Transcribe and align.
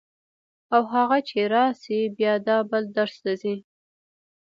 او 0.75 0.83
هغه 0.93 1.17
چې 1.27 1.39
راشي 1.53 1.99
بیا 2.17 2.33
دا 2.47 2.57
بل 2.69 2.83
درس 2.97 3.15
ته 3.23 3.31
ځي. 3.41 3.55